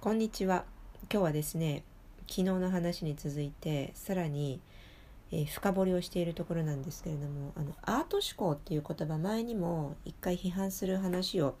[0.00, 0.64] こんにちは。
[1.12, 1.82] 今日はですね
[2.28, 4.60] 昨日の話に続いてさらに、
[5.32, 11.56] えー深掘りをしているところなんですけれどもあのアート思考っていう言葉前にも一回批判する話を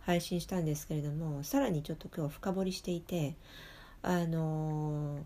[0.00, 3.36] 配信したんですけれどもさらにちょっと今日深掘りしていて
[4.02, 5.22] あのー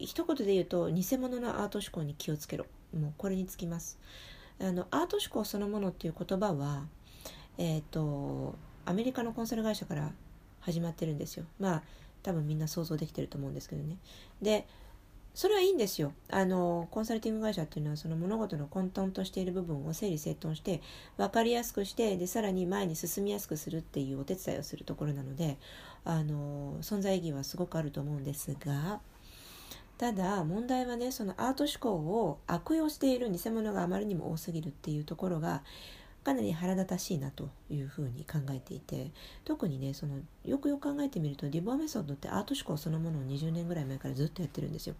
[0.00, 2.66] 一言で言うと偽物のアート思考に気をつけろ。
[2.92, 4.00] もうこれにつきます。
[4.60, 6.82] あのアート思考そのものっていう言葉は
[7.56, 10.10] えっ、とアメリカのコンサル会社から
[10.60, 11.44] 始まってるんですよ。
[11.58, 11.82] まあ
[12.22, 13.96] 多分みんな想像できてると思うんですけどね。
[14.42, 14.66] で
[15.32, 16.12] それはいいんですよ。
[16.28, 20.82] あのコンサルティング会社っていうのはその物事の混沌としている部分を整理整頓して
[21.16, 25.56] 分かりやすくしてでさらに前に進みやすくするっていうお手伝いをするところなので
[26.04, 29.00] あの存在意義はすごくあると思うんですが
[29.98, 35.62] ただ問題はねそのアート思考を悪用している偽物があまりにも多すぎるっていうところが
[36.22, 39.10] かなり腹立たしいなというふうに考えていて
[39.44, 44.94] 特にねそのよくよく考えてみるとディボアメソッドってアート思考そのものを20年ぐらい前からずっとやってるんですよ。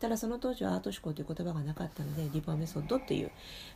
[0.00, 3.30] ただその当時はアート思考という言葉がなかったのでディボアメソッドっていう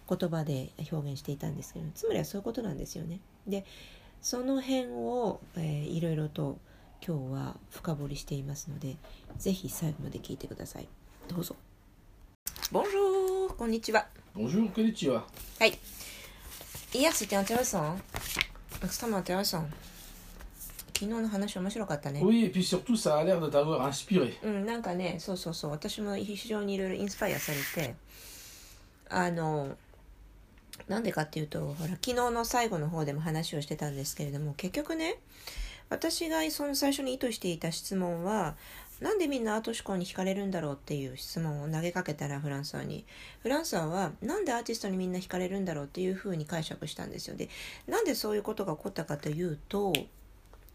[0.09, 3.21] 言葉で表現していたんですけどつまりはそういうことなんですよね。
[3.47, 3.65] で
[4.21, 6.59] その辺を、えーいろいろと
[7.07, 8.97] 今日は深掘りしていますので
[9.39, 10.89] ぜひ最後まで聞いてください。
[11.29, 11.55] どうぞ。
[12.73, 14.07] ボンジューこんにちは。
[14.35, 15.23] Bonjour.
[15.59, 15.79] はい。
[16.95, 17.83] Hier, c'était intéressant.
[17.83, 17.97] hein.
[18.83, 19.65] Extrêmement intéressant.
[20.95, 22.21] 昨日の話面白かったね。
[22.25, 24.37] Oui, et puis surtout, ça a l'air de t'avoir inspiré.
[24.43, 25.71] うん、なんかね、そうそうそう。
[25.71, 27.95] 私も非常にいろいろインスパイアされて、
[29.11, 29.77] あの、
[30.89, 35.19] なんでかっていうと、ほら、昨日の最後の方でも話をしてたんですけれども、結局ね、
[35.91, 38.57] 私がその最初に意図していた質問は、
[39.01, 43.05] なんでみんなアート思考に惹かれるんだろうっていう質問を投げかけたらフランスワに。
[43.41, 47.37] フランスワはなんでアーティストにみんな惹かれるんだろうっていうふうに解釈したんですよ。
[47.37, 47.49] で
[47.87, 49.93] なんでそういうことが起こったかというと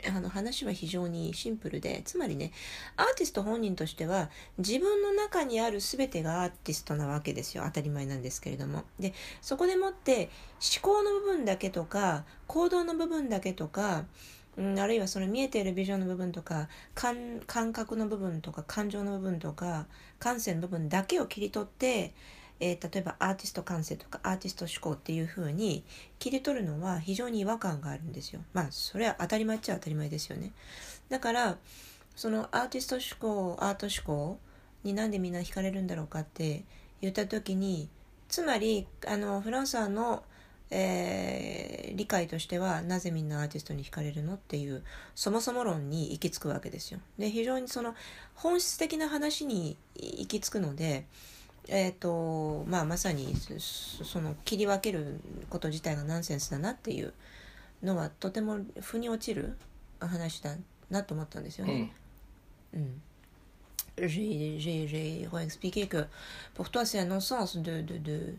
[0.05, 2.51] あの話は非常にシンプルでつまりね
[2.97, 7.63] アーティスト本人としては自分の中にある全てがアーティストなわけですよ。
[7.65, 8.83] 当たり前なんですけれども。
[8.99, 10.29] でそこでもって
[10.81, 14.05] 思考の部分だけとか行動の部分だけとか
[14.57, 17.39] うん、あるいはその見えているビジョンの部分とか感
[17.73, 19.87] 覚の部分とか感情の部分とか
[20.19, 22.13] 感性の部分だけを切り取って、
[22.59, 25.83] えー例えばアーティスト感性とかアーティスト思考っていう風に
[26.19, 28.41] 切り取るのは非常に違和感があるんですよ。
[28.53, 30.51] まあそれは当たり前っちゃ当たり前ですよね。
[31.09, 31.57] だから
[32.15, 34.39] そのアーティスト思考アート思考
[34.83, 36.63] になんでみんな惹かれるんだろうかって
[37.01, 37.89] 言った時に
[38.29, 40.23] つまりあのフランスはの
[40.73, 46.99] えー理解としてはなぜみんなアーティストに惹かれるのっていうそもそも論に行き着くわけですよ。
[47.19, 47.93] で非常にその
[48.33, 51.05] 本質的な話に行き着くので、
[51.67, 55.19] えーとまあ、まさにそその切り分ける
[55.51, 57.13] こと自体がナンセンスだなっていう
[57.83, 59.55] のはとても腑に落ちる
[59.99, 60.55] 話だ
[60.89, 61.93] なと思ったんですよね。
[62.73, 62.79] Hmm.
[62.79, 64.07] Mm.
[64.07, 66.07] J'ai j'ai- j'ai expliqué que
[66.55, 68.33] pour toi, c'est un non-sens de, de, de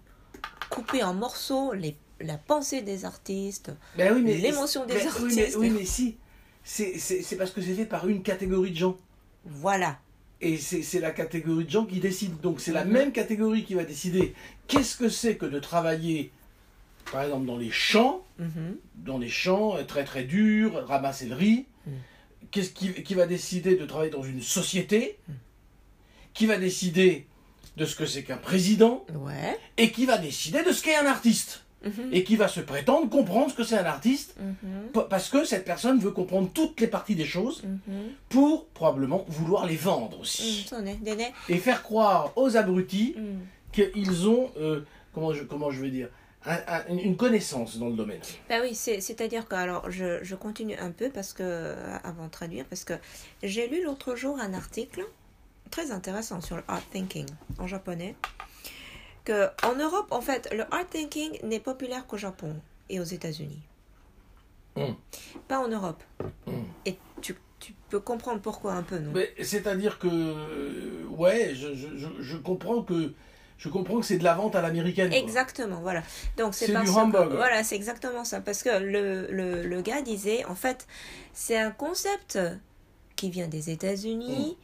[0.69, 3.73] couper en morceaux les, la pensée des artistes.
[3.97, 5.57] Ben oui, L'émotion des mais- oui, mais- artistes.
[5.59, 6.17] Oui, mais, si.
[6.63, 8.97] C'est- parce que c'est fait par une catégorie de gens.
[9.45, 9.99] Voilà.
[10.41, 12.41] Et c'est la catégorie de gens qui décide.
[12.41, 12.93] Donc c'est la Mhm.
[12.93, 14.35] même catégorie qui va décider
[14.67, 16.31] qu'est-ce que c'est que de travailler,
[17.13, 18.77] par exemple, dans les champs, Mhm.
[18.97, 21.67] dans les champs euh, très très durs, ramasser le riz.
[21.87, 21.93] Mhm.
[22.51, 25.19] Qu'est-ce qui, qui va décider de travailler dans une société?
[26.35, 27.27] Qui va décider
[27.77, 29.05] de ce que c'est qu'un président?
[29.15, 29.59] Ouais.
[29.77, 31.64] et qui va décider de ce qu'est un artiste?
[31.85, 32.11] Mhm.
[32.13, 35.05] et qui va se prétendre comprendre ce que c'est un artiste mhm.
[35.09, 38.13] parce que cette personne veut comprendre toutes les parties des choses mhm.
[38.29, 40.67] pour probablement vouloir les vendre aussi.
[41.49, 43.17] Et faire croire aux abrutis
[43.73, 44.81] qu'ils ont, euh,
[45.13, 46.09] comment, je, comment je veux dire,
[46.89, 48.21] une connaissance dans le domaine.
[48.49, 52.31] Ben oui, c'est-à-dire que, alors, je, je, continue un peu parce que, euh, avant de
[52.31, 52.95] traduire, parce que
[53.43, 55.07] j'ai lu l'autre jour un article
[55.71, 57.27] très intéressant sur le art thinking
[57.59, 58.15] en japonais
[59.25, 62.55] que en Europe en fait le art thinking n'est populaire qu'au Japon
[62.89, 63.63] et aux États-Unis.
[64.77, 64.93] Mm.
[65.49, 66.03] Pas en Europe.
[66.47, 66.53] Mm.
[66.87, 69.13] Et tu, tu peux comprendre pourquoi un peu, non?
[69.15, 71.89] Mais c'est-à-dire que euh, ouais, je, je,
[72.21, 73.13] je, comprends que
[73.57, 75.13] je comprends que c'est de la vente à l'américaine.
[75.13, 76.03] Exactement, voilà.
[76.37, 77.33] Donc c'est du que- humbug.
[77.35, 78.41] voilà, c'est exactement ça.
[78.41, 80.87] Parce que le, le, le gars disait, en fait,
[81.33, 82.39] c'est un concept
[83.17, 84.59] qui vient des États-Unis,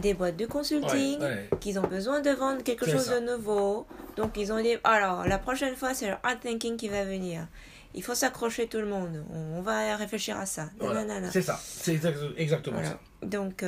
[0.00, 1.58] des boîtes de consulting, Mm.
[1.60, 3.86] Qu'ils ont besoin de vendre quelque chose de nouveau.
[4.16, 7.46] Donc ils ont dit, alors la prochaine fois c'est le art thinking qui va venir.
[7.94, 9.24] Il faut s'accrocher tout le monde.
[9.32, 10.70] On, va réfléchir à ça.
[10.78, 11.30] Voilà.
[11.30, 12.98] C'est ça, c'est exact- exactement あら ça.
[13.22, 13.64] donc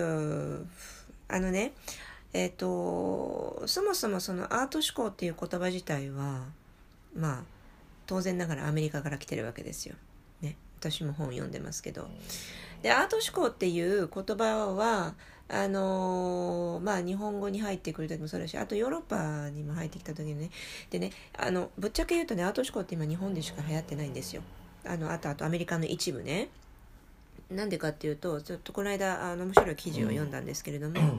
[1.28, 1.72] あのね
[2.32, 6.44] えっ、とそもそもそのアート思考っていう言葉自体は
[7.14, 7.42] まあ
[8.06, 9.94] 当然ながらアメリカから来てるわけですよ。
[10.42, 12.08] ね、私も本読んでますけど
[12.82, 15.14] でアート思考っていう言葉は
[15.52, 20.50] あのーまあ日本語に入ってくる時もそうだしあとヨーロッパにも入ってきた時にね。
[20.90, 24.42] でねあのぶっちゃけ言うとねアート思考って今日本でしか流行ってないんですよ。
[24.86, 26.48] あのあとあとアメリカの一部ね。
[27.50, 31.18] なんでかっていうとちょっとこの間あの面白い記事を読んだんですけれども、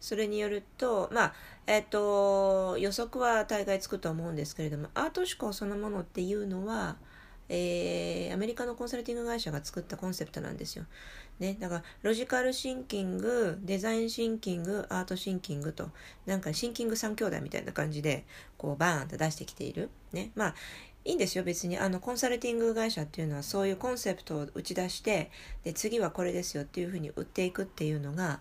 [0.00, 1.34] それによるとまあ
[1.66, 6.96] えっ、と予測は大概つくと思うんですけれどもアート思考そのものっていうのは
[7.48, 10.84] えーアメリカのコンサルティング会社が作ったコンセプトなんですよ。
[11.38, 15.90] ね、だからロジカルシンキングデザインシンキングアートシンキングと
[16.24, 18.24] なんかシンキング3兄弟みたいな感じで
[18.56, 19.90] こうバーンと出してきている。
[20.12, 20.54] ね、まあ
[21.04, 25.30] いいんですよ別にあのコンサルティング会社っていうのはそういうコンセプトを打ち出して
[25.64, 28.40] で次はこれですよっていうふうに売っていくっていうのが、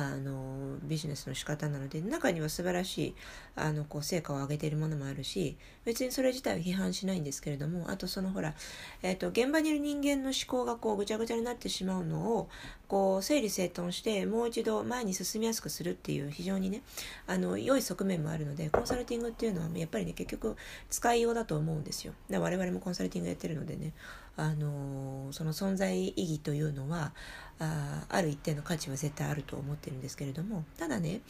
[0.00, 3.14] あ、あのビジネスの仕方なので中には素晴らしい
[3.56, 8.54] あのこう成果を上げているものもあるし別にそれ自体は批判しないんですけれどもあとそのほら、
[9.02, 12.48] えー、と現場にいる人間の思考がこうぐちゃぐちゃになってしまうのを
[12.88, 16.82] こう整理整頓してもう一度前に進みやすくするっていう非常にね
[17.26, 20.56] あの良い側面もあるのでコンサルティングっていうのはやっぱりね結局
[20.90, 22.12] 使いようだと思うんですよ。
[22.30, 23.92] 我々もコンサルティングやってるのでね
[24.36, 27.12] あのその存在意義というのは
[27.58, 31.20] あある一定の価値は絶対あると思ってるんですけれどもただね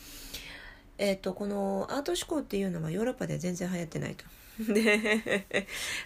[0.99, 4.25] えっ、とこのアート思考っていうのはヨーロッパでは全然流行ってないと。
[4.61, 5.57] で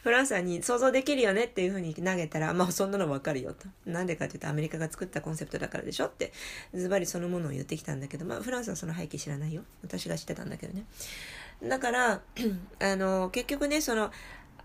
[0.05, 3.67] フランスさんに想像できるよねっていうふうに投げたらまあそんなのわかるよと。
[3.85, 6.33] なんでかっていうとアメリカが作ったコンセプトだからでしょって
[6.73, 9.65] ズバリそのものを言ってきたんだけどまあフランスはその背景知らないよ。
[9.83, 10.85] 私が知ってたんだけどね。
[11.63, 12.23] だから
[12.79, 14.13] あの結局ねその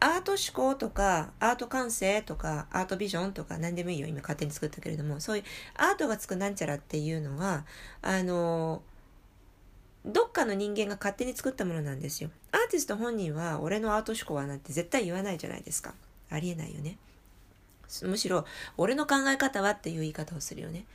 [0.02, 5.44] アート思考とかアート感性とかアートビジョンとか何でもいいよ今勝手に作ったけれどもそういう
[5.76, 7.66] アートがつくなんちゃらっていうのは
[8.02, 8.82] あの
[10.04, 12.32] どっかの人間が勝手に作ったものなんですよ。
[12.52, 15.94] アーティスト本人は俺のアート思考はなんて絶対言わないじゃないですか。
[16.32, 16.98] ありえないよね。
[18.04, 18.46] むしろ
[18.78, 20.86] 俺の考え方はっていう言い方をするよね。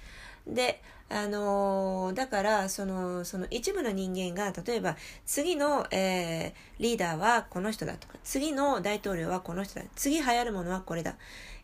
[0.47, 9.87] で、あのーだからそのその一部の人間が例えば次の、えーリーダーはこの人だとか次の大統領はこの人だ。
[9.95, 11.15] 次流行るものはこれだ、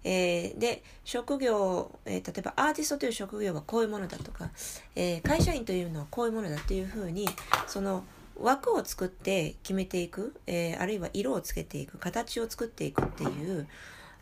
[0.04, 4.50] えーで職業、えー例えばアーティストという職業はこういうものだとか、
[4.94, 7.28] えー会社員というのはこういうものだっていうふうに
[7.66, 8.04] その
[8.40, 13.66] 枠を作って決めていく、えーあるいは色をつけていく形を作っていくっていう、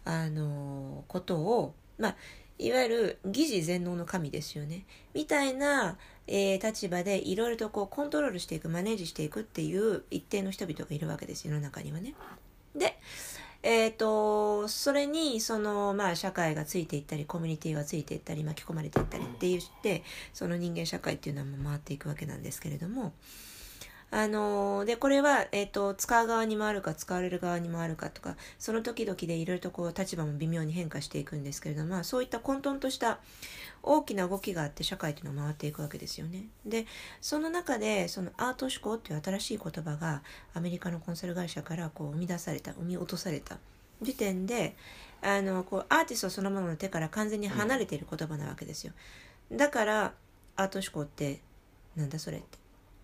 [0.04, 2.16] あのーことをまあ
[2.60, 4.84] いわゆる疑似全能の神ですよね。
[5.14, 5.96] みたいな、
[6.26, 12.14] えー立場でいろいろとこうコントロールしていく、マネージしていくっていう一定の人々がいるわけです、世の中にはね。
[12.76, 12.98] で、
[13.62, 20.02] えっ、と、それに、その、まあ、社会がついていったり、コミュニティがついていったり、巻き込まれていったりって言って、
[20.32, 23.12] その人間社会っていうのは回っていくわけなんですけれども、
[24.12, 33.20] あのーで、これは、えっ、と、使う側にもあるか、使われる側にもあるかとか、その時々でいろいろとこう、立場も微妙に変化していくんですけれども、まあ、そういった混沌とした
[33.84, 36.46] 大きな動きがあって、社会というのは回っていくわけですよね。
[36.66, 36.86] で、
[37.20, 40.22] その中で、そのアート思考っていう新しい言葉が、
[40.54, 43.58] アメリカのコンサル会社からこう、生み出された、生み落とされた
[44.02, 44.74] 時点で、
[45.22, 48.92] あの、こう、アーティストそのものの手から完全に離れている言葉なわけですよ。
[49.52, 50.14] だから、
[50.56, 51.40] アート思考って、
[51.94, 52.59] なんだそれって。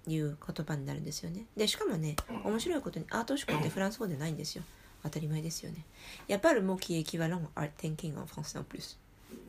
[0.07, 1.45] いう言葉になるんですよね。
[1.57, 4.63] でしかもね面白いことにアート思考ってフランス語でないんですよ。
[5.03, 5.85] 当たり前ですよね。
[6.29, 8.97] Il n'y a pas le mot qui est équivalent à art thinking en français en plus.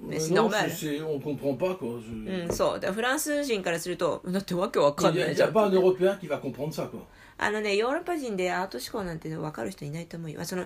[0.01, 0.69] Mais c'est non, normal.
[0.71, 1.99] c'est- on comprend pas quoi.
[2.01, 2.73] Je- うん、そう。
[2.75, 5.53] だからフランス人からすると、だってわけわかんないじゃ a ん。
[5.53, 6.99] pas un Européen qui va comprendre ça quoi.
[7.39, 10.43] あのね、ヨーロッパ人でアート思考なんて分かる人いないと思うよ。
[10.43, 10.65] その、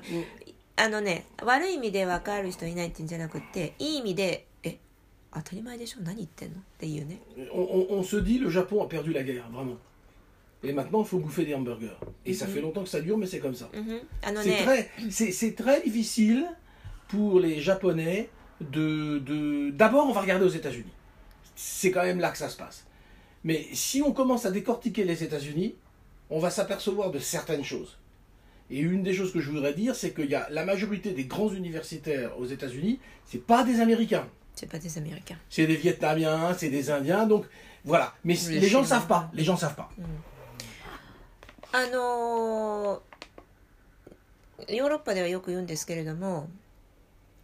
[0.77, 4.45] あのね、悪い意味で分かる人いないっていうんじゃなくて、いい意味で、え、
[5.32, 7.20] 当たり前でしょ何言ってんのっていうね。
[7.52, 9.76] On, on- on se dit le Japon a perdu la guerre, vraiment.
[10.64, 11.96] Et maintenant, il faut bouffer des hamburgers.
[12.25, 13.68] Et ça fait longtemps que ça dure, mais c'est comme ça.
[13.72, 16.46] うんふんあの C'est ね、 très, c'est, c'est très difficile
[17.08, 19.70] pour les Japonais de, de...
[19.70, 20.90] D'abord, on va regarder aux États-Unis.
[21.54, 22.86] C'est quand même là que ça se passe.
[23.44, 25.75] Mais si on commence à décortiquer les États-Unis,
[26.30, 27.98] on va s'apercevoir de certaines choses.
[28.70, 31.25] Et une des choses que je voudrais dire, c'est qu'il y a la majorité des
[31.26, 34.26] grands universitaires aux États-Unis, c'est pas des Américains.
[34.55, 35.38] C'est pas des Américains.
[35.50, 37.46] C'est des Vietnamiens, c'est des Indiens, donc
[37.84, 38.13] voilà.
[38.24, 39.29] Mais Les les, gens ne savent pas.
[39.34, 39.89] Les gens savent pas.
[41.74, 43.01] あのー
[44.67, 46.48] ヨーロッパではよく言うんですけれども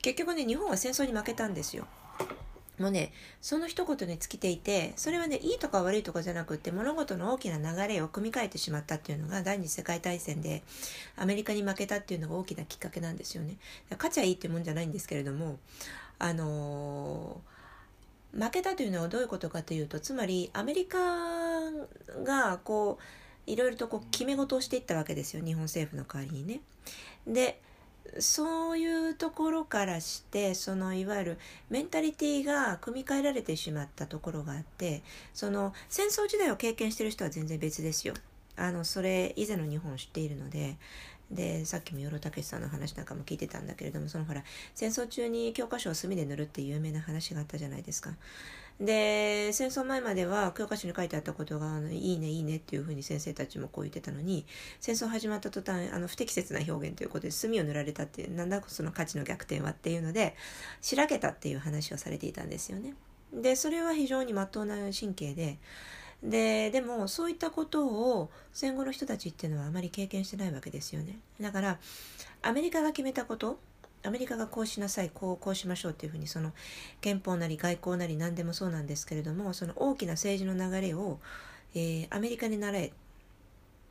[0.02, 1.88] 結局ね日本は戦争に負けたんですよ
[2.80, 3.12] もうね
[3.42, 10.62] その一言に尽きていてそれはねいいとか悪いとかじゃなくって物事の大きな流れを組み替えてしまったっていうのが第二次世界大戦で
[11.16, 13.58] アメリカに負けたっていうのが大きなきっかけなんですよね
[13.92, 15.58] 勝ちゃいいってもんじゃないんですけれども
[16.20, 17.58] あのー
[18.38, 21.00] 負けたというのはどういうことかというとつまりアメリカ
[22.24, 23.00] がこ
[23.48, 26.62] ういろいろとこう決め事をしていったわけですよ日本政府の代わりにね。
[27.26, 27.60] で
[28.20, 31.38] そういうところからしてそのいわゆる
[31.70, 35.02] メンタリティーが組み替えられてしまったところがあって
[35.34, 38.14] その戦争時代を経験してる人は全然別ですよ。
[38.56, 40.78] あのそれ以前の日本を知っているので
[41.32, 44.44] でさっきも与呂武さんの話なんかも聞いてたんだけれどもそのほら
[44.74, 48.12] 戦争中に教科書を墨で塗るっていう有名な話があったじゃないですか。
[48.80, 54.46] で戦争前までは教科書に書いてあったことがあのいいねいいねっていうふうに先生たちもこう言ってたのに
[54.80, 60.36] 戦争始まった途端あの不適切な表現ということで墨を塗られたってなんだその価値の逆転はっていうので
[60.82, 62.94] しらけたっていう話をされていたんですよね。
[63.34, 65.58] でそれは非常にまっとうな神経で
[66.24, 71.20] ででもそういったことを戦後の人たちっていうのはあまり経験してないわけですよね。
[71.40, 71.80] だから
[72.42, 73.60] アメリカが決めたこと
[74.04, 76.54] アメリカがこうしなさいこうこうしましょうっていうふうにその
[77.02, 81.20] 憲法なり外交なり何でもそうなんですけれどもその大きな政治の流れを、
[81.76, 82.92] えー、アメリカになれっ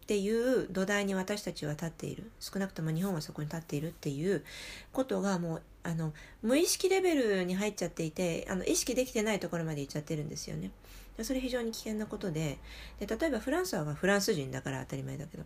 [0.07, 4.45] ていう土台に私たちは立っている少なくとも日本はそこに立っているっていう
[4.93, 10.71] ことがもうあの無意識レベルに入っちゃっていてあの意識できてないところまで行っちゃってるんですよね。
[11.17, 12.59] でそれ非常に危険なことで
[13.01, 15.45] で例えばフランスはフランス人だから当たり前だけど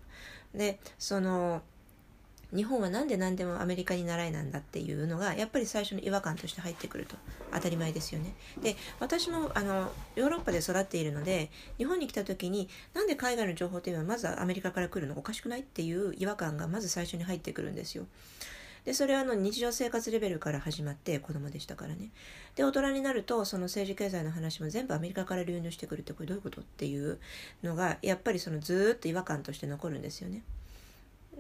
[0.55, 1.62] でその
[2.55, 7.17] 日本は何で何でもアメリカに習いなんだっていうのがやっぱり最初の違和感として入ってくると
[7.53, 8.35] 当たり前ですよね。
[8.61, 18.07] で私もあのヨーロッパで育っているので日本に来た時になんで海外の情報というのはまずアメリカから来るのおかしくないっていう違和感がまず最初に入ってくるんですよ。
[18.84, 22.10] でそれはあの日常生活レベルから始まって子供でしたからね
[22.54, 27.18] で大人になるとその政治経済の話も全部アメリカから流入してくるってこれどういうことっていう
[27.62, 30.42] のがやっぱりそのずっと違和感として残るんですよね。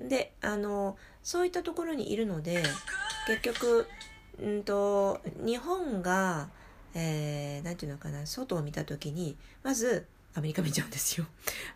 [0.08, 2.62] であのそういったところにいるので
[3.26, 3.86] 結局、
[4.42, 6.48] んと、日本が、
[6.94, 11.26] えー、ていうのかな外を見た時にまずアメリカ見ちゃうんですよ。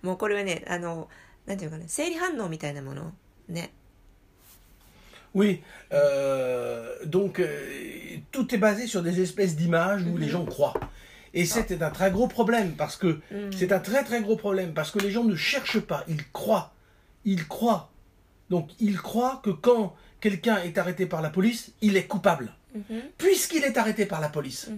[0.03, 1.09] もうこれはねあの
[1.47, 3.13] なんていうのかな生理反応みたいなもの
[3.49, 3.73] ね
[5.35, 5.61] Oui,
[5.93, 7.47] euh, donc euh,
[8.31, 10.75] tout est basé sur des espèces d'images où les gens croient.
[11.35, 13.21] Et c'est un très gros problème parce que
[13.57, 16.73] c'est un très très gros problème parce que les gens ne cherchent pas, ils croient,
[17.25, 17.91] ils croient.
[18.51, 22.55] Donc ils croient que quand quelqu'un est arrêté par la police, il est coupable.
[23.19, 24.71] Puisqu'il est arrêté par la police,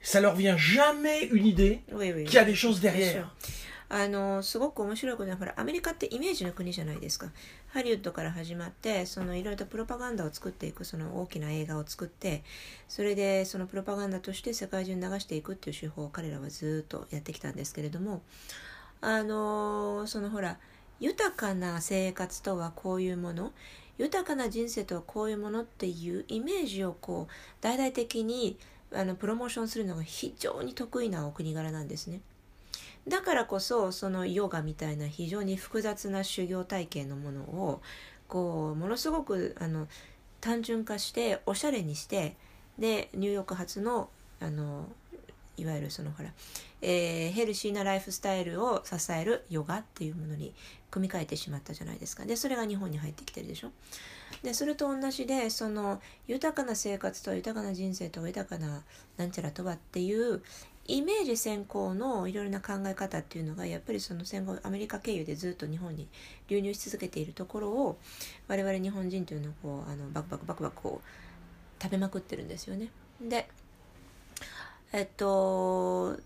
[0.00, 1.80] ça leur vient jamais une idée
[2.24, 3.36] qu'il y a des choses derrière.
[3.94, 7.30] あのすごく面白いことはほらアメリカってイメージの国じゃないですか。
[7.68, 12.42] ハリウッドから始まってそのいろいろとプロパガンダを作っていくその大きな映画を作って
[12.88, 18.22] それでそのプロパガンダとして世界中に流していくっていう手法を彼らはずっとやってきたんですけれども
[19.02, 20.56] あのそのほら
[20.98, 23.52] 豊かな生活とはこういうもの。
[23.98, 28.56] 豊かな人生とはこういうものっていうイメージをこう大々的に
[28.90, 32.22] あのプロモーションするのが非常に得意なお国柄なんですね。
[33.08, 37.82] だからこそそのヨガみたいな非常に複雑な修行体系のものを
[38.28, 39.88] こうものすごくあの
[40.40, 42.36] 単純化しておしゃれにして
[42.78, 44.08] でニューヨーク発の
[44.40, 44.86] あの
[45.56, 46.30] いわゆるそのほら、
[46.80, 50.54] えー、ヘルシーなライフスタイルを支えるヨガっていうものに
[50.90, 52.24] 組み替えてしまったじゃないですか。
[52.24, 53.70] でそれが日本に入ってきてるでしょ。
[54.42, 58.82] でそれと同じでその豊かな生活と豊かな人生と豊かな
[59.16, 60.42] なんちゃらとはっていう
[60.92, 66.06] イメージ先行のいろいろな考え方っていうのがやっぱりその戦後アメリカ経由でずっと日本に
[66.48, 67.98] 流入し続けているところを
[68.46, 72.88] 我々日本人というのをこうあのバクバクバクバクこう食べまくってるんですよね。
[73.22, 73.48] で
[74.92, 76.18] えっと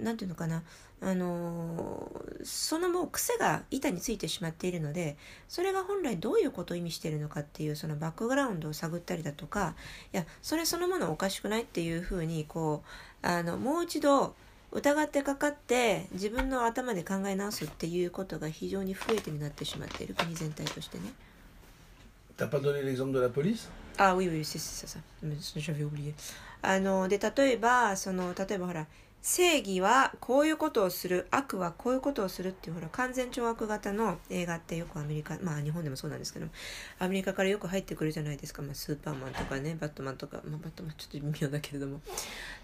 [0.00, 0.64] 何て言うのかな
[1.00, 2.10] あの
[2.44, 5.16] そのもう癖が板についてしまっているので
[5.48, 9.74] それが本来どういうことを意味しているのかっていうそのバックグラウンドを探ったりだとか
[10.12, 12.88] いやそれそのものおかしくないっていうふうにこう
[13.22, 14.34] あのもう一度
[14.72, 21.04] 疑ってかかって自分の頭で考え直すっていうことが非常に不えてになってしまっている国全体としてね。
[22.36, 23.68] T'as pas donné l'exemple de la police?
[23.98, 24.98] Ah oui, oui, c'est ça, ça.
[25.56, 26.14] J'avais oublié.
[26.62, 28.86] あので例えばその例えばほら
[29.22, 31.28] 正義はこういうことをする。
[31.30, 36.46] 悪はこういうことをするっていうほら完全懲悪型の映画ってよくアメリカまあ日本でもそうなんですけど
[36.98, 42.00] アメリカからよく入ってくるじゃないですか、まあ、スーパーマンとかねバットマンとか、まあ、バットマンちょっと微妙だけれども。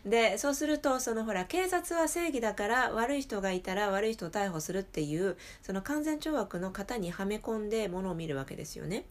[0.04, 9.04] でそうするとそのほら警察は正義だから悪い人がいたら悪い人を逮捕するっていうその完全懲悪の型にはめ込んでものを見るわけですよね。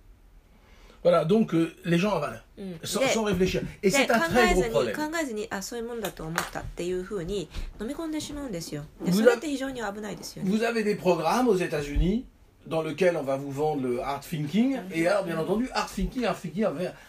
[1.02, 2.38] Voilà, donc euh, les gens avalent,
[2.85, 3.62] sans, sans réfléchir.
[3.83, 4.95] Et c'est un très gros problème.
[4.95, 7.49] 考えずにあそういうもんだと思ったっていうふうに
[7.81, 8.85] 飲み込んでしまうんですよ。
[9.04, 10.50] でそれって非常に危ないですよね。
[10.50, 12.25] Vous avez des programmes aux États-Unis
[12.69, 14.78] dans lesquels on va vous vendre le art thinking.
[14.95, 16.66] Et alors, bien entendu, art thinking, art thinking,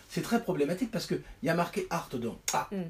[0.10, 2.40] c'est très problématique parce qu'il y a marqué art dedans.
[2.54, 2.82] Ah, Mm.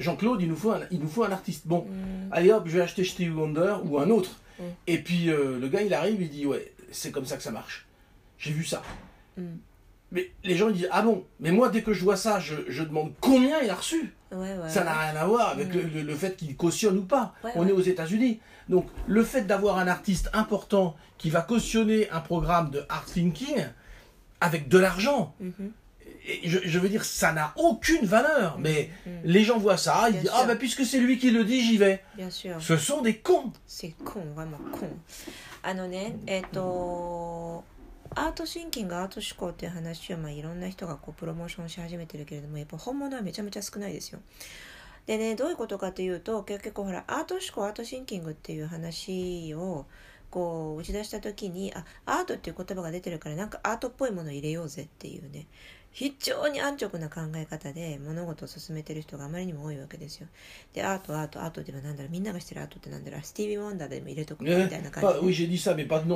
[0.00, 1.68] Jean-Claude, il, nous faut un- il nous faut un artiste.
[1.68, 1.86] Bon,
[2.32, 4.30] allez hop, je vais acheter Stevie Wonder ou un autre.
[4.58, 4.62] Mm.
[4.88, 7.52] Et puis euh, le gars, il arrive, il dit Ouais, c'est comme ça que ça
[7.52, 7.86] marche.
[8.38, 8.82] J'ai vu ça.
[10.10, 10.14] Mm.
[10.14, 12.54] Mais les gens ils disent Ah bon, mais moi dès que je vois ça, je,
[12.68, 14.12] je demande combien il a reçu.
[14.30, 14.68] Ouais, ouais.
[14.68, 17.34] Ça n'a rien à voir avec le, le- le fait qu'il cautionne ou pas.
[17.44, 17.68] Ouais, On ouais.
[17.70, 18.40] est aux États-Unis.
[18.68, 23.64] Donc le fait d'avoir un artiste important qui va cautionner un programme de art thinking
[24.40, 25.72] avec de l'argent, Mhm.
[26.26, 28.58] et je, je veux dire, ça n'a aucune valeur.
[28.58, 28.90] Mais
[29.24, 30.40] les gens voient ça, ils Bien disent sûr.
[30.42, 32.02] Ah ben puisque c'est lui qui le dit, j'y vais.
[32.16, 32.56] Bien sûr.
[32.60, 33.52] Ce sont des cons.
[33.66, 35.00] せコンはもうコン
[35.62, 37.64] あのねえっ、と
[38.15, 44.19] アートシンキングアート思考っていう話を、まあ、いろんな人がこうプロモーションし始めてるけれどもやっぱ本物はめちゃめちゃ少ないですよ。
[45.05, 49.85] でねどういうことかというと結構ほらアート思考アートシンキングっていう話を
[50.29, 55.47] こう打ち出した時にあアートっていう言葉が出てるからなんかアートっぽいものを入れようぜっていうね。
[55.99, 60.27] 非常に安直な考え方で物事を進めてる人があまりにも多いわけですよ。
[60.71, 65.21] でアートアートアートっていうのはなんだろうみんながしてるアートってなんだろうスティービー・ワンダーでも入れとくかみ Eh, たいな感じで.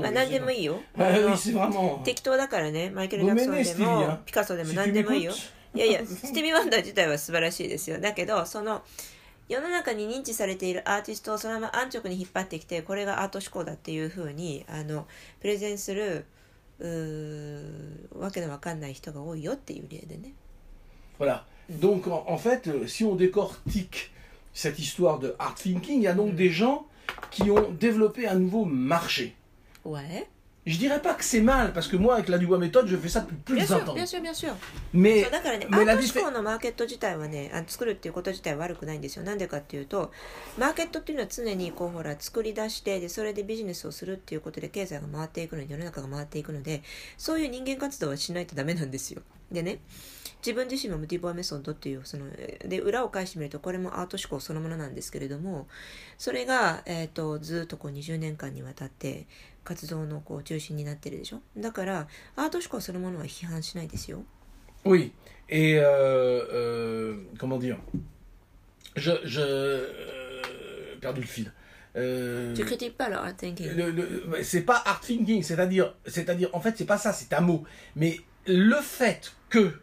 [0.04, 2.04] まあ、何でもいいよ、Ah.
[2.04, 2.92] 適当だからね。
[2.92, 5.34] マイケル・ジャクソンでもなピカソでも何でもいいよ.
[5.74, 8.00] いやいやスティービー・ワンダー自体は素晴らしいですよ。
[8.00, 8.84] だけどその
[9.50, 15.08] 世の中に認知されているアーティストをそのまま安直に引っ張ってきてこれがアート思考だっていうふうにあの
[15.42, 16.26] プレゼンする
[16.81, 20.33] うーわけのわかんない人が多いよっていう例でね
[21.19, 21.45] Voilà.
[21.71, 24.13] Donc en, en fait, euh, si on décortique
[24.53, 26.87] cette histoire de art thinking, il y a donc des gens
[27.31, 29.35] qui ont développé un nouveau marché.
[29.85, 30.27] Ouais
[30.64, 33.10] Je dirais pas que c'est mal, parce que moi, avec la Dubois méthode, je fais
[33.10, 33.94] ça depuis plus bien de 20 sûr ans.
[33.96, 34.50] bien sûr bien sûr.
[34.50, 34.56] そ
[34.94, 39.24] Mais, うだからね、アート思考のマーケット自体はねあ作るっていうこと自体は悪くないんですよ。
[39.24, 40.12] なんでかっていうと
[40.60, 46.84] マーケットっていうのは常にこうほら作り出してでそれでビジネスをするっていうことで経済が回っていくので世の中が回っていくので
[47.18, 49.24] そういう人間活動はしないとダメなんですよ。
[49.52, 49.80] でね
[50.46, 52.26] 自分自身もディボアメソッドっていうその
[52.68, 55.68] で裏を返してみるとこれもアート思考そのものなんですけれども
[56.18, 59.28] それが、えー、とずっとこう20年間にわたって
[59.64, 64.24] 活動のこう中心になってるでしょだからアート思考そのものは批判しないですよ
[64.84, 65.12] oui.
[65.48, 65.84] Et euh,
[66.52, 67.78] euh, comment dire
[68.96, 71.52] Je, je euh, perdu le fil.
[71.96, 73.70] Euh, Tu critiques pas leur art thinking.
[73.76, 77.42] le- le- c'est pas art thinking, c'est-à-dire, c'est-à-dire, en fait, c'est pas ça, c'est un
[77.42, 77.64] mot.
[77.96, 79.80] Mais le fait que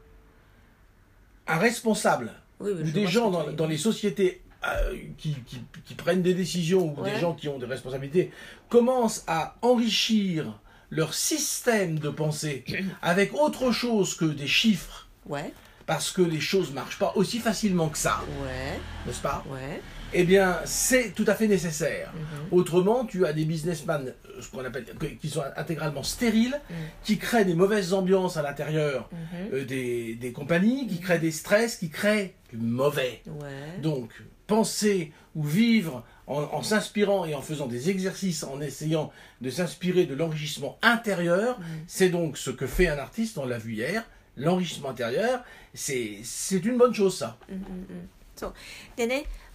[1.49, 6.35] un responsable Oui, ou des gens dans, les sociétés euh, qui, qui- qui prennent des
[6.35, 7.15] décisions ou Ouais.
[7.15, 8.31] des gens qui ont des responsabilités
[8.69, 10.59] commencent à enrichir
[10.91, 12.65] leur système de pensée
[13.03, 15.53] avec autre chose que des chiffres, Ouais,
[15.87, 19.45] parce que les choses marchent pas aussi facilement que ça, ouais, n'est-ce pas?
[19.51, 19.81] Ouais.
[20.15, 22.13] Eh bien, c'est tout à fait nécessaire.
[22.15, 22.59] Mhm.
[22.59, 24.87] Autrement, tu as des businessmen, euh, ce qu'on appelle,
[25.21, 26.75] qui sont intégralement stériles, Mm.
[27.05, 29.19] qui créent des mauvaises ambiances à l'intérieur Mhm.
[29.53, 33.21] euh, des, des compagnies, qui créent des stress, qui créent du mauvais.
[33.27, 33.81] Ouais.
[33.83, 34.11] Donc,
[34.47, 40.05] penser ou vivre en, en s'inspirant et en faisant des exercices, en essayant de s'inspirer
[40.07, 44.05] de l'enrichissement intérieur, c'est donc ce que fait un artiste, on l'a vu hier,
[44.37, 45.43] l'enrichissement intérieur,
[45.75, 46.23] c'est
[46.65, 47.37] une bonne chose ça.
[47.51, 47.55] う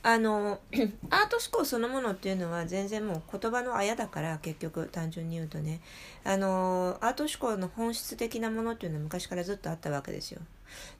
[0.05, 0.59] あの
[1.09, 5.79] アート思考そのものっていうのは全然もう言葉のあやだから結局単純に言うとね。
[6.25, 10.41] あのアート思考の本質的なものっていうのは昔からずっとあったわけですよ。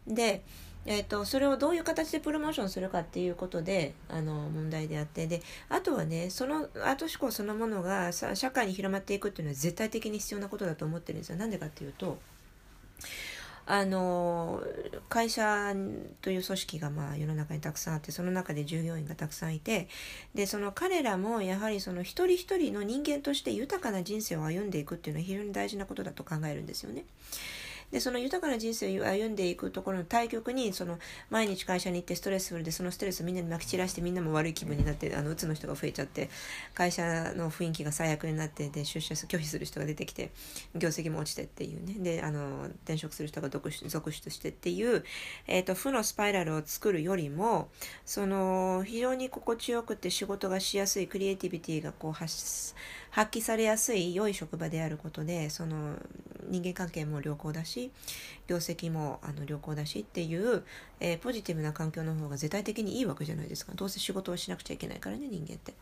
[0.08, 0.44] で、
[0.86, 5.28] えー、とそれをどういう形でプロモーションするかっていうことであの問題であって。
[5.28, 11.36] であとはねそのアート思考そのものが社会に広まっていくっていうのは絶対的に必要なことだと思ってるんですよ。
[11.36, 12.18] なんでかっていうと
[13.66, 14.62] あの
[15.08, 15.74] 会社
[16.22, 19.88] という組織がまあ世の中にたくさんあってその中で従業員がたくさんいて
[20.34, 27.06] でその彼らもやはりその一人一人の人間として豊かな人生を歩んでいくっていうのは非常に大事なことだと考えるんですよね。
[27.94, 30.98] でその豊かな人生を歩んでいくところの対極にその
[31.30, 36.32] 毎日会社に行ってストレスフルでそのストレスをみんなにまき散らしてみんなも悪い気分になってあのうつの人が増えちゃって
[36.74, 40.32] 会社の雰囲気が最悪になってで出社拒否する人が出てきて
[40.76, 41.94] 業績も落ちてっていうね。
[42.00, 45.04] であの転職する人が続出続出してっていう、
[45.46, 47.70] えー、と負のスパイラルを作るよりも
[48.06, 52.74] その非常に心地よくて仕事がしやすいクリエイティビティがこう発
[53.12, 55.98] 発揮されやすい良い職場であることでその
[56.50, 57.83] 人間関係も良好だし
[58.48, 60.64] 業績もあの良好だしっていう、
[61.00, 65.74] えーポジティブな環境の方が絶対的にいいわけじゃないですかどうせ仕事をしなくちゃいけないからね人間って。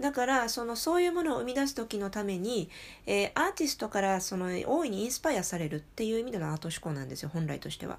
[0.00, 2.70] だからそのそういうものを生み出す時のために、
[3.06, 7.98] えーアーティストからその大いにインスパイアされるっていう意味でのアート思考なんですよ本来としては。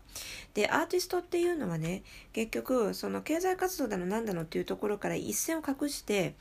[0.53, 6.35] でアーティストっていうのはね結局その経済活動だの何だのっていうところから一線を画して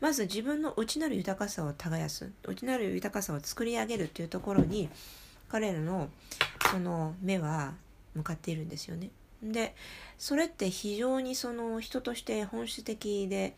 [0.00, 4.88] まず自分の内なる豊かさを耕す内なる豊かさを作り上げるっていうところに
[5.48, 6.08] 彼らの
[6.70, 7.74] その目は
[8.14, 9.10] 向かっているんですよね。
[9.42, 9.74] で
[10.18, 13.54] それって非常にその人として本質的で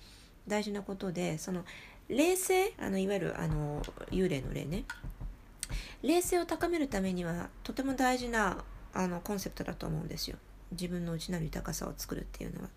[0.47, 1.65] 大事なことでその
[2.09, 4.85] 霊性あのいわゆるあの幽霊の霊ね
[6.03, 8.59] 冷静を高めるためにはとても大事な
[8.93, 10.37] あのコンセプトだと思うんですよ
[10.73, 12.69] 自分の内なる豊かさを作るっていうのは。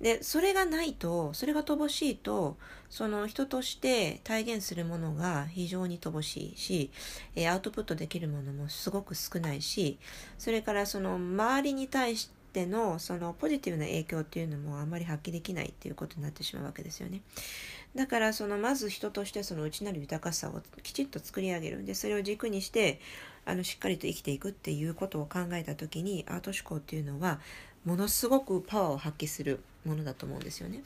[0.00, 2.56] でそれがないとそれが乏しいと
[2.88, 6.90] その人として体現するものが非常に乏しいし、
[7.36, 9.98] えアウトプットできるものもすごく少ないし
[10.38, 17.20] それからその周りに対してのそのポジティブな影響っていうのもあんまり発揮できないっていうことになってしまうわけですよね。
[17.94, 23.00] だからそのまず人としてその内なる豊かさをきちっと作り上げるんでそれを軸にして
[23.44, 27.40] あのしっかりと生きていくっていうことを考えた時にアート思考っていうのは
[27.84, 30.83] ものすごくパワーを発揮するものだと思うんですよね。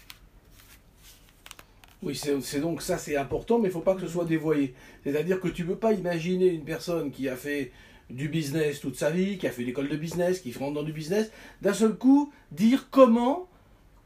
[2.03, 4.75] Oui, c'est donc ça, c'est important, mais il ne faut pas que ce soit dévoyé.
[5.03, 7.71] C'est-à-dire que tu ne peux pas imaginer une personne qui a fait
[8.09, 10.93] du business toute sa vie, qui a fait l'école de business, qui rentre dans du
[10.93, 11.31] business,
[11.61, 13.49] d'un seul coup dire comment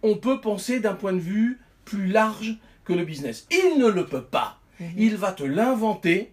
[0.04, 3.47] on peut penser d'un point de vue plus large que le business.
[3.51, 4.60] Il ne le peut pas.
[4.80, 4.93] Mhm.
[4.97, 6.32] Il va te l'inventer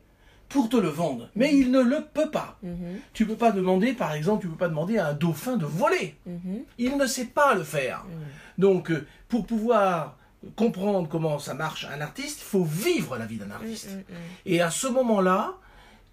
[0.53, 2.57] pour te le vendre, mais il ne le peut pas.
[2.61, 2.99] Tu mhm.
[3.13, 6.15] Tu peux pas demander, par exemple, tu peux pas demander à un dauphin de voler.
[6.27, 6.63] Mhm.
[6.77, 8.05] Il ne sait pas le faire.
[8.59, 10.15] Donc, euh, pour pouvoir
[10.55, 13.89] comprendre comment ça marche un artiste, il faut vivre la vie d'un artiste.
[14.45, 15.55] Et à ce moment-là,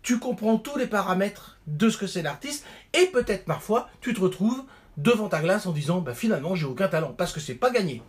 [0.02, 4.20] tu comprends tous les paramètres de ce que c'est l'artiste, et peut-être parfois, tu te
[4.20, 4.64] retrouves
[4.96, 8.02] devant ta glace en disant, bah, finalement, j'ai aucun talent, parce que c'est pas gagné.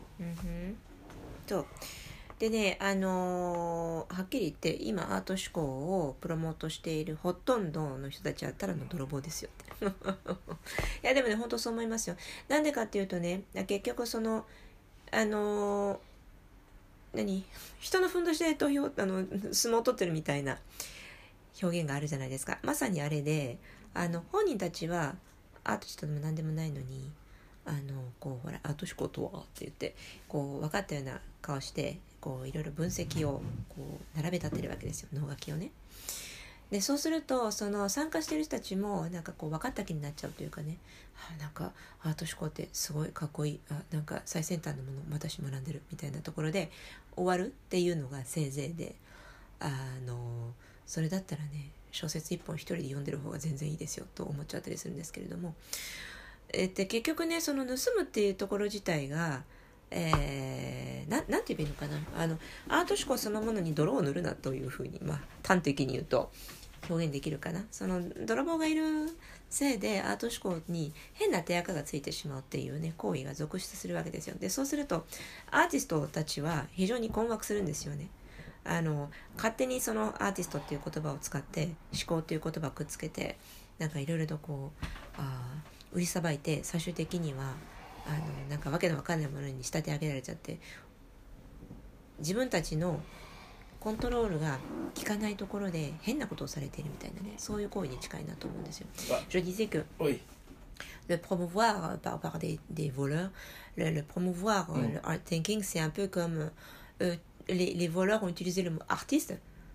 [2.42, 9.52] でね、あのー、はっきり言って今アート思考をプロモートしているほとんどの人たちはただの泥棒ですよ
[11.04, 12.16] いやでもね本当そう思いますよ。
[12.48, 14.48] なんでかっていうとね結局その
[15.12, 16.00] あのー、
[17.14, 17.46] 何？
[17.80, 20.58] 人のふんどしで投票あの相撲を取ってるみたいな
[21.62, 22.58] 表現があるじゃないですか。
[22.64, 23.60] まさにあれで
[23.94, 25.16] あの本人たちは
[25.64, 27.12] アーティストでも何でもないのに
[27.66, 29.96] あのこうほらアート思考とはって言って
[30.28, 35.10] こう分かったような顔してこういろいろ分析をこう並べ立てるわけですよ。
[35.14, 35.72] 脳書きをね。
[36.72, 40.78] でそうするとその参加してる人たちもなんかこう分かった気になっちゃうというかね、
[41.14, 43.60] はあ、なんかアート思考ってすごいかっこいい。
[43.70, 46.72] あなんか最先端のもの私学んでるみたいなところで
[47.16, 48.96] 終わるっていうのがせいぜいで
[49.60, 49.70] あ
[50.06, 50.54] の
[50.86, 55.56] それだったらね小説一本一人で読んでる方が全然いいですよと思っちゃったりするんですけれども、
[56.54, 59.44] えって結局ねその盗むっていうところ自体が
[59.92, 62.24] えー、ななんて言えばいいのかな？
[62.24, 62.38] あの
[62.70, 66.32] アート思考そのものに泥を塗るなというふうに、まあ、端的に言うと
[66.90, 67.66] 表現できるかな？
[67.72, 69.10] その泥棒がいる
[69.50, 74.36] せいでアート思考に変な手垢がついてしまうっていうね行為が続出するわけですよ。
[74.40, 75.06] でそうすると
[75.52, 78.08] アーティストたちは非常に困惑するんですよね。
[78.64, 83.38] あの勝手にそのアーティストっていう言葉を使って思考っていう言葉をくっつけて
[83.80, 84.86] なんかいろいろとこう
[85.18, 87.56] あ売りさばいて最終的には
[88.12, 90.60] あのなんかわけのわかんないものに仕立て上げられちゃって
[92.20, 93.00] 自分たちの
[93.80, 94.60] コントロールが
[94.96, 98.88] 効かないところで変なことをされているみたいなねそういう行為に近いなと思うんですよ。
[99.30, 99.84] Je disais que
[101.08, 103.32] le promouvoir par, par des, des voleurs,
[103.76, 104.94] le, le promouvoir mm.
[104.94, 106.52] le art thinking, c'est un peu comme
[107.02, 107.16] euh,
[107.48, 109.34] les, les voleurs ont utilisé le mot artiste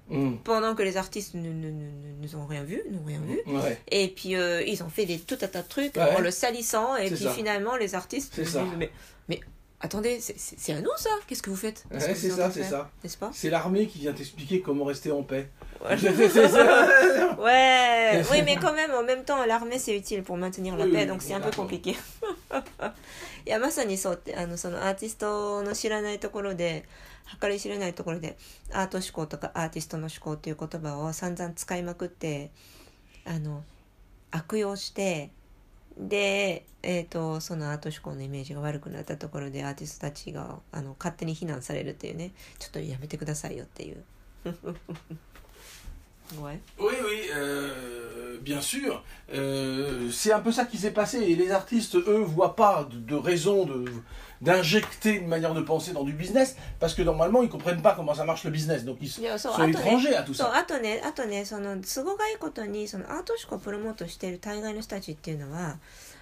[0.09, 0.37] Mm.
[0.45, 1.91] pendant que les artistes ne, ne, ne,
[2.23, 3.41] ne ont rien vu, n'ont rien vu.
[3.47, 3.77] Ouais.
[3.89, 6.15] Et puis euh, ils ont fait des, tout un tas de trucs ouais.
[6.17, 7.33] en le salissant, et puis ça.
[7.33, 8.93] finalement les artistes disent mais,
[9.29, 9.41] mais
[9.81, 11.85] attendez, c'est à nous ça Qu'est-ce que vous faites?
[11.91, 12.89] Ouais, C'est ça, c'est ça.
[13.03, 13.33] N'est-ce pas?
[13.35, 15.49] C'est l'armée qui vient t'expliquer comment rester en paix.
[15.85, 15.97] ouais,
[18.31, 21.01] oui, mais quand même, en même temps, l'armée c'est utile pour maintenir la oui, paix,
[21.01, 21.97] oui, donc c'est un peu compliqué.
[23.47, 26.85] いやまさにそうってあのそのアーティストの知らないところで
[27.41, 28.37] 計り知れないところで
[28.73, 32.51] アート思考とかアーティストの思考っていう言葉を散々使いまくって
[33.25, 33.65] あの
[34.31, 35.31] 悪用して
[35.99, 44.05] で、えーと、そのアート思考のイメージが悪くなったところでアーティストたちがあの勝手に非難されるっていうねちょっとやめてくださいよっていう。
[46.35, 46.59] Ouais.
[46.77, 48.06] Oui, oui, euh,
[48.42, 49.04] bien sûr.
[49.34, 51.20] Euh, c'est un peu ça qui s'est passé.
[51.20, 53.86] Et les artistes, eux, voient pas de, de raison de,
[54.42, 58.16] d'injecter une manière de penser dans du business, parce que normalement, ils comprennent pas comment
[58.16, 58.84] ça marche le business.
[58.84, 59.22] Donc, ils sont
[59.68, 60.52] étrangers à tout ça.
[60.54, 65.78] あとね、あとね、その、都合がいいことに、その、アート思考をプロモートしている大概の人たちっていうのは、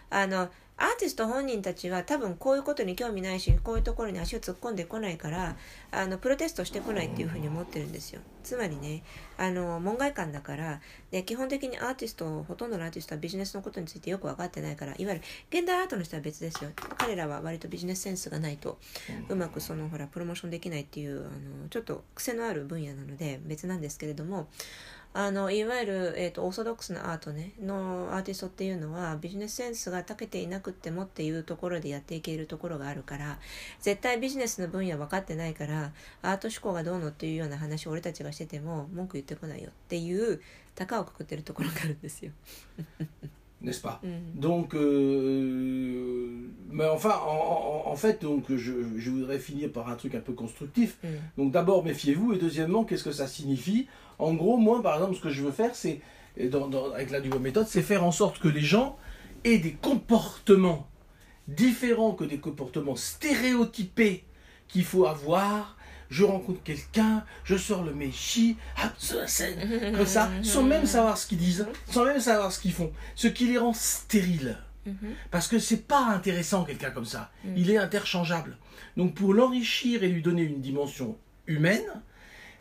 [0.09, 5.56] あの、 アーティスト本人たちは多分こういうことに興味ないしこういうところに足を突っ込んでこないから
[5.92, 8.20] あのプロテストしてこないっていうふうに思ってるんですよ。
[8.42, 9.02] つまりね
[9.38, 16.70] あの門外漢だからで基本的にアーティストほとんどのアーティストはビジネスのことについてよく分かってないからいわゆる現代アートの人は別ですよ。
[16.98, 18.78] 彼らは割とビジネスセンスがないと
[19.28, 21.22] うまくそのほらプロモーションできないっていうあ
[21.62, 24.48] のちょっと癖のある分野なので別なんですけれども
[25.16, 33.38] あのいわゆる、えーと、オーソドックスなアートねのアーティストっていうのはビジネスセンスが長けていなくってもっていうところでやっていけるところがあるから
[33.80, 40.42] 絶対ビジネスの分野分かってないからアート思考がどうのっていうような話を俺たちがしてても文句言ってこないよっていう
[40.74, 42.32] 高をくくってるところがあるんですよ。
[43.64, 44.38] n'est-ce pas mm.
[44.38, 50.14] Donc, euh, mais enfin, en, en, fait, donc, je, je, voudrais finir par un truc
[50.14, 50.98] un peu constructif.
[51.02, 51.08] Mm.
[51.38, 53.88] Donc, d'abord, méfiez-vous, et deuxièmement, qu'est-ce que ça signifie?
[54.18, 56.00] En gros, moi, par exemple, ce que je veux faire, c'est,
[56.50, 58.96] dans, dans, avec la nouvelle méthode, c'est faire en sorte que les gens
[59.44, 60.88] aient des comportements
[61.48, 64.24] différents que des comportements stéréotypés
[64.68, 65.76] qu'il faut avoir
[66.10, 68.56] je rencontre quelqu'un, je sors le méchi,
[69.96, 73.26] comme ça, sans même savoir ce qu'ils disent, sans même savoir ce qu'ils font, ce
[73.26, 74.58] qui les rend stériles.
[74.86, 75.14] Mhm.
[75.30, 77.56] Parce que c'est pas intéressant quelqu'un comme ça, mm.
[77.56, 78.58] il est interchangeable.
[78.98, 82.02] Donc pour l'enrichir et lui donner une dimension humaine,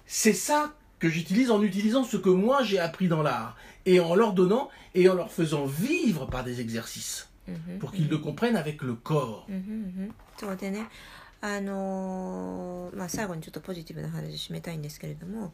[0.05, 4.14] c'est ça que j'utilise en utilisant ce que moi j'ai appris dans l'art et en
[4.14, 7.78] leur donnant et en leur faisant vivre par des exercices mhm.
[7.78, 9.46] pour qu'ils le comprennent avec le corps.
[9.48, 10.12] Mhm,
[11.40, 15.52] あのー、まあ、最後にちょっとポジティブな話で締めたいんですけれども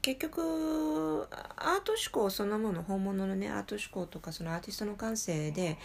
[0.00, 5.76] 結局アート思考そのもの本物のねアート思考とかそのアーティストの感性で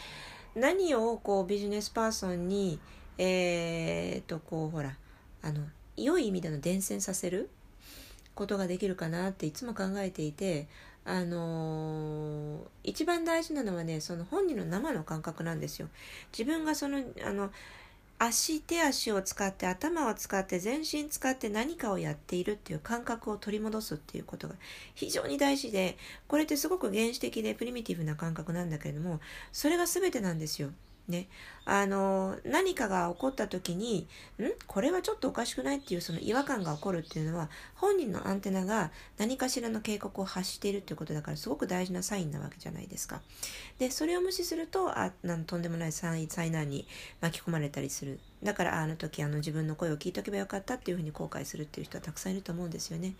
[0.55, 2.79] 何をこうビジネスパーソンに
[3.17, 4.95] えー、っとこうほら
[5.41, 5.63] あの
[5.97, 7.49] 良い意味での伝染させる
[8.36, 10.68] ことができるかなっていつも考えていて
[11.04, 15.88] あのー、一番大事なのはねその本人の生の感覚なんですよ。
[16.36, 17.50] 自分がそのあの
[18.18, 24.54] 足手足を使って頭を使って全身使って何かをやっているっていう感覚を取り戻すっていうことが
[24.94, 29.20] 非常に大事でこれってすごく原始的でプリミティブな感覚なんだけれども
[29.52, 30.70] それが全てなんですよ。
[31.08, 31.28] ね、
[31.64, 34.08] あの何かが起こった時に
[34.40, 34.50] ん？
[34.66, 43.20] これはちょっとおかしくないっていうその違和感が起こるっていうのは本人のアンテナが何かしらの警告を発しているっていうことだからすごく大事なサインなわけじゃないですか。
[43.78, 46.88] でそれを無視するとあなんとんでもない災難に
[47.20, 48.18] 巻き込まれたりする。
[48.46, 53.14] だからあの時あの自分の声を聞いとけばよかったっていうふうに後悔するっていう人はたくさんいると思うんですよね。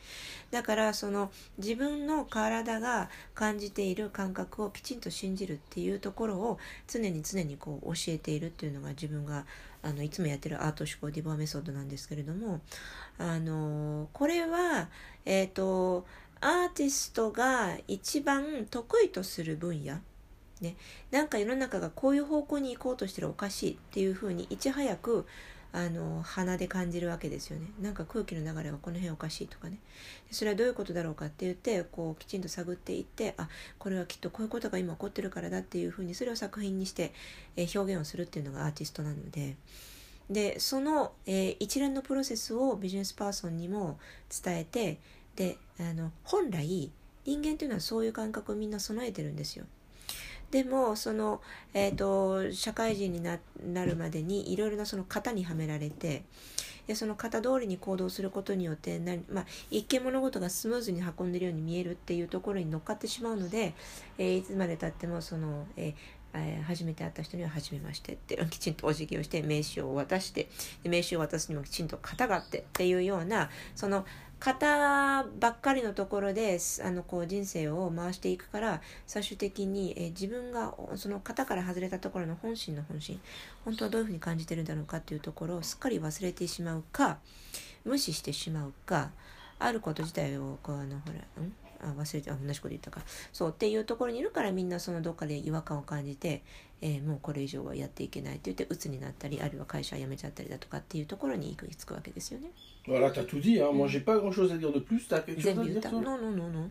[0.52, 9.46] だからその自分の体が感じている感覚をきちんと信じるっていうところを常に常にこう教えているっていうのが自分が
[9.82, 12.60] あのいつもやってるアート思考ディボアメソッドなんですけれども
[13.18, 14.88] あのこれは
[15.24, 16.06] えっ、ー、と
[16.40, 19.96] アーティストが一番得意とする分野
[20.60, 20.76] ね、
[21.10, 25.26] なんか世の中がこういう方向に行こうとしてるおかしいっていうふうにいち早く
[25.72, 27.66] あの鼻で感じるわけですよね。
[27.82, 29.78] なんか空気の流れはこの辺おかしいとかね。
[30.30, 37.12] それはどういうことだろうかって言ってこうきちんと探っていってあこれはきっとこういうことが今起こってるからだっていうふうにそれを作品にして、
[37.56, 39.56] え、表現をするっていうのがアーティストなので。
[40.30, 44.00] でその、えー、一連のプロセスをビジネスパーソンにも
[44.44, 44.98] 伝えて
[45.36, 46.90] であの本来
[47.24, 49.66] 人間っていうのはそういう感覚をみんな備えてるんですよ。
[50.50, 51.40] でもその、
[51.74, 53.38] えーと、社会人にな
[53.85, 56.24] るまでにいろいろなその型にはめられて
[56.87, 63.74] でその型通りに行動することによってな、まあ、一見物事がスムーズに運んでるように見えるっていうところに乗っかってしまうので、
[64.18, 65.94] えー、いつまでたってもその、えー
[66.38, 70.49] えー、初めて会った人には初めましてって きちんとお辞儀をして名刺を渡して
[70.83, 74.05] で名刺を渡すにもきちんと型があってっていうようなその
[74.38, 83.20] 型ばっかりのところであのこう人生を回していくから最終的に、え自分がその型から外れたところの本心の本心
[83.64, 87.18] 本当はどういうふうに感じてるんだろうかっていうところをすっかり忘れてしまうか
[87.85, 89.11] 無視してしまうか
[89.59, 91.65] あること自体をこうあのほらん？
[91.80, 93.00] あ忘れてあ同じこと言ったか
[93.32, 96.42] そうっていうところにいるからみんなそのどっかで違和感を感じて、
[96.80, 102.50] えー、もうこれ以上はやっていけないって言って鬱になったりあるいは会社辞めちゃったりだとかっていうところに行き着くわけですよね。
[102.86, 103.72] Voilà, t'as tout dit, hein.
[103.72, 105.08] Moi, j'ai pas grand chose à dire de plus.
[105.08, 106.70] T'as quelque chose à dire Non, non, non, non.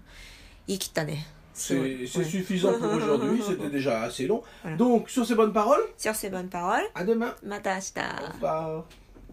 [0.68, 1.28] 言い切ったね。
[1.54, 4.44] C'est suffisant pour aujourd'hui, c'était déjà assez long.
[4.64, 4.78] Voilà.
[4.78, 5.84] Donc, sur ces bonnes paroles.
[5.98, 6.84] Sur ces bonnes paroles.
[6.94, 7.34] À demain.
[7.44, 7.94] また明日。
[8.00, 8.84] Au revoir.